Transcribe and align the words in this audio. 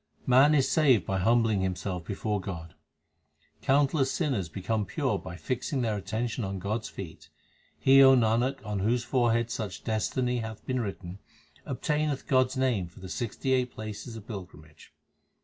1 0.25 0.29
Man 0.31 0.55
is 0.55 0.67
saved 0.67 1.05
by 1.05 1.19
humbling 1.19 1.61
himself 1.61 2.03
before 2.05 2.41
God: 2.41 2.73
Countless 3.61 4.11
sinners 4.11 4.49
become 4.49 4.83
pure 4.83 5.19
by 5.19 5.35
fixing 5.35 5.83
their 5.83 5.95
attention 5.95 6.43
on 6.43 6.57
God 6.57 6.79
s 6.79 6.89
feet. 6.89 7.29
He, 7.77 8.01
O 8.01 8.15
Nanak, 8.15 8.65
on 8.65 8.79
whose 8.79 9.03
forehead 9.03 9.51
such 9.51 9.83
destiny 9.83 10.39
hath 10.39 10.65
been 10.65 10.79
written, 10.79 11.19
obtaineth 11.67 12.25
God 12.25 12.47
s 12.47 12.57
name 12.57 12.87
for 12.87 12.99
the 12.99 13.09
sixty 13.09 13.51
eight 13.53 13.69
places 13.75 14.15
of 14.15 14.25
pilgrimage. 14.25 14.91